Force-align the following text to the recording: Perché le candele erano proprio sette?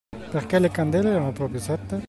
Perché 0.31 0.57
le 0.57 0.71
candele 0.71 1.11
erano 1.11 1.31
proprio 1.31 1.59
sette? 1.59 1.99